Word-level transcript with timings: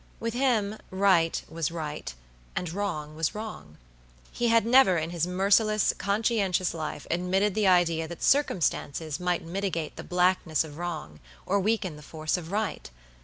With 0.19 0.33
him 0.33 0.79
right 0.89 1.39
was 1.47 1.69
right, 1.71 2.11
and 2.55 2.73
wrong 2.73 3.13
was 3.15 3.35
wrong. 3.35 3.77
He 4.31 4.47
had 4.47 4.65
never 4.65 4.97
in 4.97 5.11
his 5.11 5.27
merciless, 5.27 5.93
conscientious 5.95 6.73
life 6.73 7.05
admitted 7.11 7.53
the 7.53 7.67
idea 7.67 8.07
that 8.07 8.23
circumstances 8.23 9.19
might 9.19 9.45
mitigate 9.45 9.97
the 9.97 10.03
blackness 10.03 10.63
of 10.63 10.79
wrong 10.79 11.19
or 11.45 11.59
weaken 11.59 11.97
the 11.97 12.01
force 12.01 12.35
of 12.35 12.51
right. 12.51 12.89